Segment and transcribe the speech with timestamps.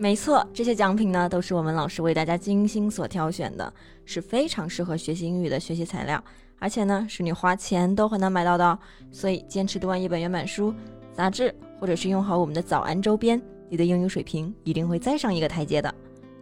[0.00, 3.70] 没错，这些奖品呢都是我们老师为大家精心所挑选的，
[4.06, 6.24] 是非常适合学习英语的学习材料，
[6.58, 8.78] 而且呢是你花钱都很难买到的。
[9.12, 10.74] 所以坚持读完一本原版书、
[11.12, 15.94] 杂志，或者是用好我们的早安周边，你的英语水平一定会再上一个台阶的。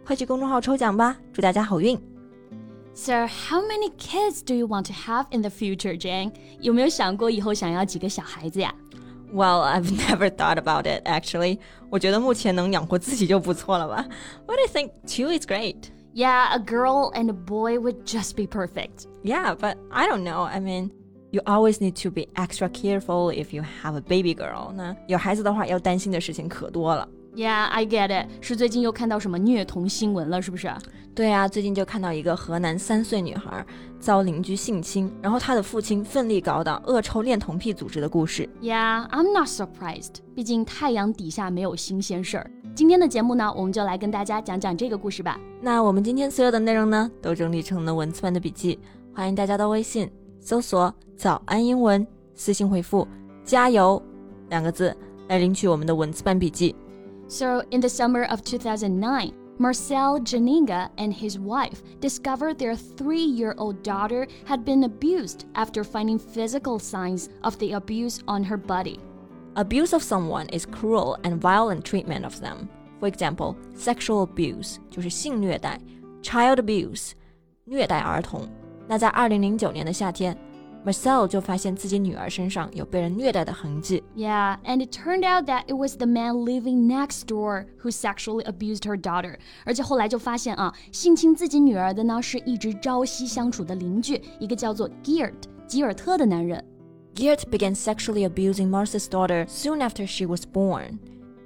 [0.05, 1.99] 快去公众号抽奖吧，祝大家好运
[2.93, 6.31] ！So how many kids do you want to have in the future, Jane？
[6.61, 8.73] 有没有想过以后想要几个小孩子呀
[9.32, 11.58] ？Well, I've never thought about it actually.
[11.90, 14.06] 我觉得目前能养活自己就不错了吧。
[14.46, 15.90] But I think two is great.
[16.14, 19.06] Yeah, a girl and a boy would just be perfect.
[19.24, 20.42] Yeah, but I don't know.
[20.44, 20.90] I mean,
[21.32, 24.72] you always need to be extra careful if you have a baby girl.
[24.72, 27.08] 那有孩子的话，要担心的事情可多了。
[27.35, 28.27] Yeah, I get it.
[28.41, 30.69] 是最近又看到什么虐童新闻了，是不是？
[31.15, 33.65] 对啊，最近就看到一个河南三岁女孩
[33.99, 38.47] 遭邻居性侵，然后她的父亲奋力搞倒恶臭恋童癖组织的故事。
[38.61, 40.15] Yeah, I'm not surprised.
[40.35, 42.51] 毕竟太阳底下没有新鲜事儿。
[42.73, 45.39] 今天的节目呢，我们就来跟大家讲讲这个故事吧。
[45.61, 48.79] 那我们今天所有的内容呢，都整理成了文字版的笔记，
[49.13, 53.05] 欢迎大家到微信搜索“早安英文”，私信回复
[53.43, 54.01] “加油”
[54.49, 54.95] 两个字
[55.27, 56.73] 来领取我们的文字版笔记。
[57.28, 63.82] So, in the summer of 2009, Marcel Janinga and his wife discovered their three year old
[63.82, 68.98] daughter had been abused after finding physical signs of the abuse on her body.
[69.56, 72.68] Abuse of someone is cruel and violent treatment of them.
[72.98, 75.78] For example, sexual abuse 就是性虐待，
[76.22, 77.12] child abuse
[77.64, 78.48] 虐待儿童。
[78.88, 80.36] 那在二零零九年的夏天。
[80.84, 84.02] Marcel 就发现自己女儿身上有被人虐待的痕迹。
[84.14, 88.82] Yeah, and it turned out that it was the man living next door who sexually abused
[88.84, 89.38] her daughter.
[89.64, 95.32] 而且后来就发现啊，性侵自己女儿的呢是一直朝夕相处的邻居，一个叫做 Geert
[95.66, 96.62] 吉尔特的男人。
[97.14, 100.98] Geert began sexually abusing Marcel's daughter soon after she was born.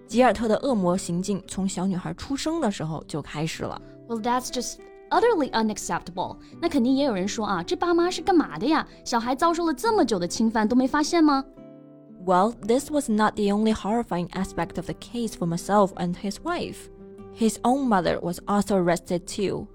[0.09, 3.81] 吉尔特的恶魔行径从小女孩出生的时候就开始了。
[4.09, 4.79] Well, that's just
[5.14, 6.38] utterly unacceptable。
[6.60, 8.86] 那肯定也有人说啊，这爸妈是干嘛的呀？
[9.06, 11.46] 小孩遭受了这么久的侵犯都没发现吗
[12.26, 16.90] ？Well, this was not the only horrifying aspect of the case for Marcel and his wife.
[17.36, 19.68] His own mother was also arrested too.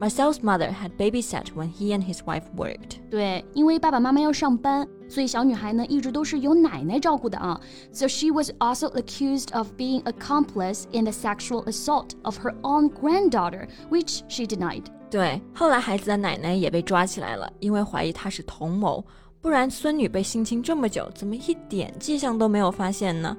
[0.00, 3.00] Marcel's mother had babysat when he and his wife worked.
[3.10, 4.88] 对，因为爸爸妈妈要上班。
[5.10, 7.60] 所以小女孩呢一直都是由奶奶照顾的啊。
[7.92, 13.68] So she was also accused of being accomplice in the sexual assault of her own granddaughter,
[13.90, 14.84] which she denied.
[15.10, 19.04] 对，后来孩子的奶奶也被抓起来了，因为怀疑她是同谋，
[19.40, 23.36] 不然孙女被性侵这么久，怎么一点迹象都没有发现呢？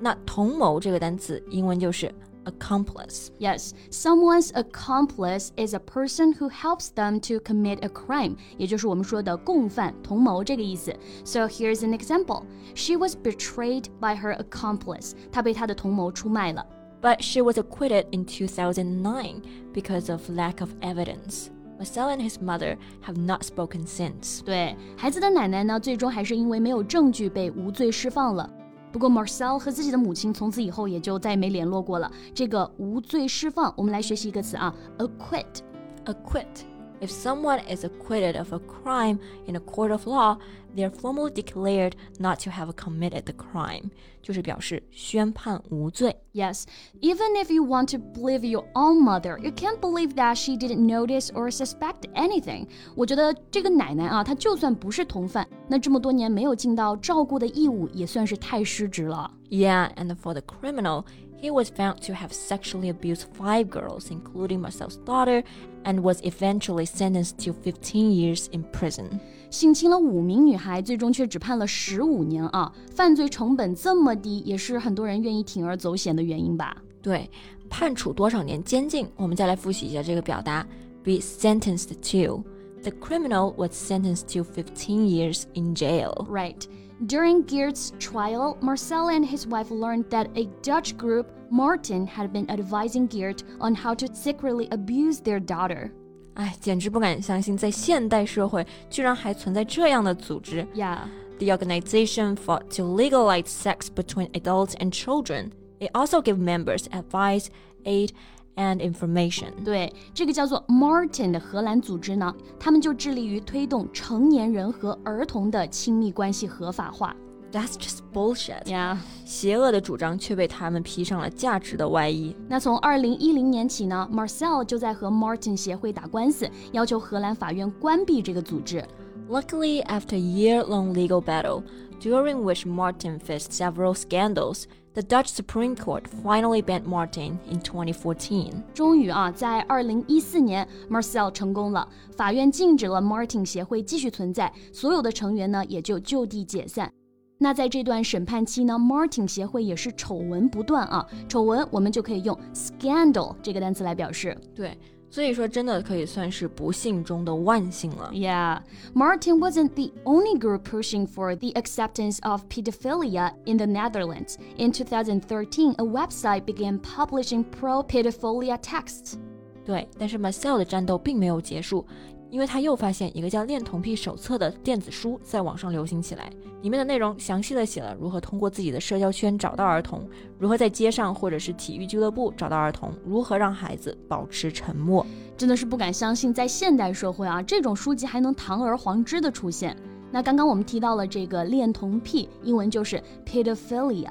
[0.00, 2.12] 那同谋这个单词英文就是
[2.45, 3.29] accomplice.
[3.39, 8.37] Yes, someone's accomplice is a person who helps them to commit a crime.
[8.57, 10.95] 也就是我们说的共犯、同谋这个意思。
[11.25, 12.43] So here's an example.
[12.73, 15.11] She was betrayed by her accomplice.
[15.31, 16.65] 她被她的同谋出卖了。
[17.01, 19.41] But she was acquitted in 2009
[19.73, 21.49] because of lack of evidence.
[21.77, 24.41] Marcel and his mother have not spoken since.
[24.43, 28.49] 对，孩子的奶奶呢，最终还是因为没有证据被无罪释放了。
[28.92, 32.12] 不过 Marcel 和自己的母亲从此以后也就再也没联络过了。
[32.34, 36.71] 这个无罪释放，我们来学习一个词啊，acquit，acquit。
[37.01, 40.37] acquit if someone is acquitted of a crime in a court of law,
[40.75, 43.91] they are formally declared not to have committed the crime.
[44.21, 46.15] 就是表示宣判无罪。
[46.33, 46.63] Yes,
[46.99, 50.85] even if you want to believe your own mother, you can't believe that she didn't
[50.85, 52.67] notice or suspect anything.
[52.95, 59.31] 我觉得这个奶奶啊，她就算不是同犯，那这么多年没有尽到照顾的义务，也算是太失职了。
[59.49, 61.05] Yeah, and for the criminal.
[61.41, 65.43] He was found to have sexually abused five girls, including Marcel's daughter,
[65.83, 69.19] and was eventually sentenced to 15 years in prison.
[69.51, 72.73] 性侵了五名女孩，最终却只判了十五年啊！
[72.95, 76.75] 犯罪成本这么低，也是很多人愿意铤而走险的原因吧？
[77.03, 77.29] 对，
[77.69, 79.07] 判处多少年监禁？
[79.15, 80.67] 我们再来复习一下这个表达：
[81.03, 82.43] be sentenced to。
[82.83, 86.25] The criminal was sentenced to 15 years in jail.
[86.29, 86.67] Right.
[87.05, 92.49] During Geert's trial, Marcel and his wife learned that a Dutch group, Martin, had been
[92.49, 95.91] advising Geert on how to secretly abuse their daughter.
[96.35, 100.65] 哎，简直不敢相信，在现代社会居然还存在这样的组织。
[100.75, 100.99] Yeah.
[101.39, 105.51] The organization fought to legalize sex between adults and children.
[105.79, 107.47] It also gave members advice,
[107.85, 108.11] aid,
[108.55, 109.47] and information。
[109.63, 117.15] 对，这个叫做 Martin 的荷兰组织呢，他们就致力于推动成年人和儿童的亲密关系合法化。
[117.49, 118.63] That's just bullshit.
[118.65, 122.35] Yeah，邪恶的主张却被他们披上了价值的外衣。
[122.49, 128.83] 那从二零一零年起呢，Marcel 就在和 Martin 协会打官司，要求荷兰法院关闭这个组织。
[129.29, 131.63] Luckily, after a year-long legal battle,
[132.01, 138.51] during which Martin faced several scandals, the Dutch Supreme Court finally banned Martin in 2014.
[138.73, 146.91] 终于啊，在二零一四年，Marcel 成功了，法院禁止了 Martin 协会继续存在，所有的成员呢也就就地解散。
[147.39, 154.35] 那在这段审判期呢，Martin 协会也是丑闻不断啊，丑闻我们就可以用 scandal 这个单词来表示。
[154.55, 154.75] 对，
[155.11, 158.11] 所以说真的可以算是不幸中的万幸了。
[158.13, 158.59] Yeah,
[158.93, 164.37] Martin wasn't the only group pushing for the acceptance of pedophilia in the Netherlands.
[164.57, 169.17] In 2013, a website began publishing pro pedophilia texts.
[169.65, 171.85] 对，但是 Marcel 的战斗并没有结束，
[172.32, 176.32] 因为他又发现一个叫《恋童癖手册》的电子书在网上流行起来，
[176.62, 180.08] 里面的内容详细的写了如何通过自己的社交圈找到儿童，
[180.38, 185.06] 如何在街上或者是体育俱乐部找到儿童，如何让孩子保持沉默。
[185.36, 189.76] 真的是不敢相信，在现代社会啊，这种书籍还能堂而皇之的出现。
[190.10, 194.08] 那刚刚我们提到了这个恋童癖，英文就是 pedophilia。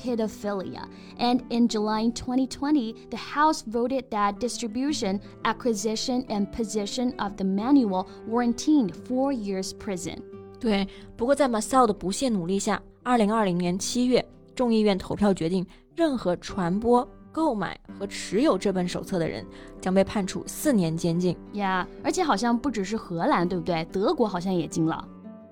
[0.00, 0.84] pedophilia.
[1.18, 8.06] And in July 2020, the House voted that distribution, acquisition, and possession of the manual
[8.26, 10.22] warranted four years prison.
[10.58, 10.86] 对，
[11.16, 14.24] 不过在 Marcel 的不懈努力下，二零二零年七月，
[14.54, 15.66] 众议院投票决定，
[15.96, 19.44] 任何传播、购买和持有这本手册的人
[19.80, 21.36] 将被判处四年监禁。
[21.54, 23.86] Yeah，而且好像不只是荷兰，对不对？
[23.92, 25.06] 德国好像也禁了。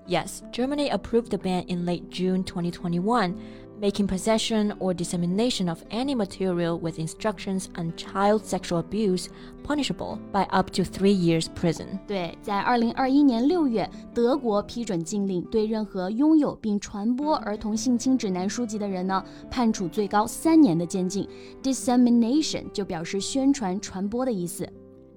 [0.07, 3.33] Yes, Germany approved the ban in late June 2021,
[3.80, 9.26] making possession or dissemination of any material with instructions on child sexual abuse
[9.64, 11.98] punishable by up to three years prison.
[12.06, 21.28] 对，在二零二一年六月，德国批准禁令，对任何拥有并传播儿童性侵指南书籍的人呢，判处最高三年的监禁。
[21.62, 24.68] Dissemination 就表示宣传、传播的意思。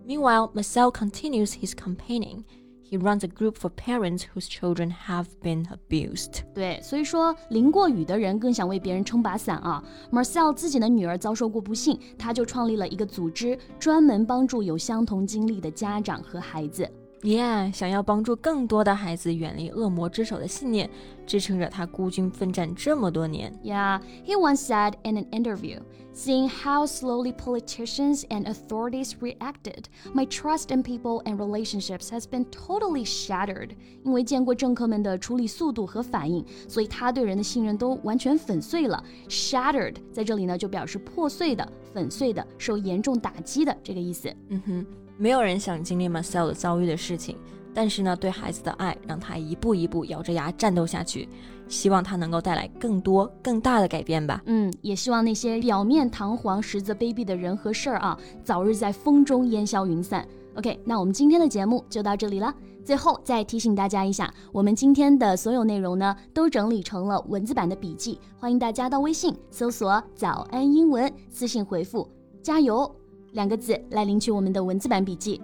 [0.08, 2.44] Meanwhile, Marcel continues his campaigning.
[2.93, 6.43] He runs a group for parents whose children have been abused.
[6.53, 9.83] 对，所以说淋过雨的人更想为别人撑把伞啊。
[10.11, 16.87] Marcel 自己的女儿遭受过不幸，他就创立了一个组织，专门帮助有相同经历的家长和孩子。
[17.22, 20.88] Yeah，想要帮助更多的孩子远离恶魔之手的信念，
[21.26, 23.52] 支撑着他孤军奋战这么多年。
[23.64, 25.80] Yeah, he once said in an interview,
[26.14, 32.46] seeing how slowly politicians and authorities reacted, my trust in people and relationships has been
[32.52, 33.72] totally shattered.
[34.04, 39.04] 因为见过政客们的处理速度和反应，所以他对人的信任都完全粉碎了。
[39.28, 44.32] Shattered 在这里呢就表示破碎的、粉碎的、受严重打击的这个意思。
[44.50, 44.86] 嗯哼，
[45.23, 47.39] 没有人想经历 Marcel 的遭遇的事情，
[47.73, 51.29] 但是呢，对孩子的爱让他一步一步咬着牙战斗下去，
[51.69, 54.43] 希望他能够带来更多更大的改变吧。
[54.47, 60.27] 嗯，也希望那些表面堂皇、实则卑鄙的人和事儿啊，早日在风中烟消云散。
[60.57, 62.53] OK，那我们今天的节目就到这里了。
[62.85, 72.11] 最后再提醒大家一下，我们今天的所有内容呢，都整理成了文字版的笔记，欢迎大家到微信搜索“早安英文”，私信回复
[72.43, 72.93] “加油”
[73.34, 75.42] 两个字来领取我们的文字版笔记。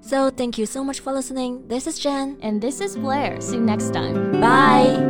[0.00, 1.66] So thank you so much for listening.
[1.68, 2.36] This is Jen.
[2.40, 3.40] And this is Blair.
[3.40, 4.40] See you next time.
[4.40, 5.09] Bye.